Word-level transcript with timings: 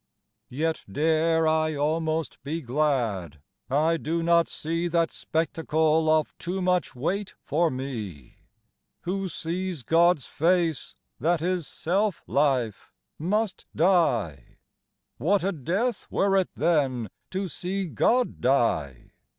Yet 0.49 0.81
dare 0.91 1.47
I'almost 1.47 2.41
be 2.43 2.59
glad, 2.63 3.39
I 3.69 3.97
do 3.97 4.23
not 4.23 4.47
seeThat 4.47 5.11
spectacle 5.11 6.09
of 6.09 6.35
too 6.39 6.59
much 6.59 6.95
weight 6.95 7.35
for 7.43 7.69
mee. 7.69 8.37
Who 9.01 9.29
sees 9.29 9.83
Gods 9.83 10.25
face, 10.25 10.95
that 11.19 11.43
is 11.43 11.67
selfe 11.67 12.23
life, 12.25 12.91
must 13.19 13.67
dye; 13.75 14.57
What 15.17 15.43
a 15.43 15.51
death 15.51 16.07
were 16.09 16.35
it 16.35 16.49
then 16.55 17.11
to 17.29 17.47
see 17.47 17.85
God 17.85 18.41
dye? 18.41 19.11